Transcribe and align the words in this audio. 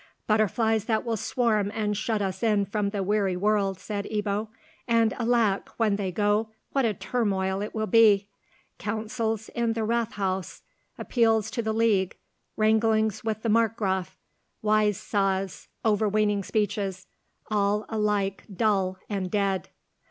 "Butterflies 0.25 0.85
that 0.85 1.05
will 1.05 1.15
swarm 1.15 1.71
and 1.75 1.95
shut 1.95 2.23
us 2.23 2.41
in 2.41 2.65
from 2.65 2.89
the 2.89 3.03
weary 3.03 3.37
world," 3.37 3.79
said 3.79 4.05
Ebbo. 4.11 4.47
"And 4.87 5.13
alack! 5.13 5.69
when 5.77 5.95
they 5.95 6.11
go, 6.11 6.49
what 6.71 6.85
a 6.85 6.95
turmoil 6.95 7.61
it 7.61 7.75
will 7.75 7.85
be! 7.85 8.27
Councils 8.79 9.49
in 9.49 9.73
the 9.73 9.83
Rathhaus, 9.85 10.63
appeals 10.97 11.51
to 11.51 11.61
the 11.61 11.71
League, 11.71 12.17
wranglings 12.57 13.23
with 13.23 13.43
the 13.43 13.49
Markgraf, 13.49 14.17
wise 14.63 14.97
saws, 14.97 15.67
overweening 15.85 16.41
speeches, 16.41 17.05
all 17.51 17.85
alike 17.87 18.45
dull 18.55 18.97
and 19.07 19.29
dead." 19.29 19.69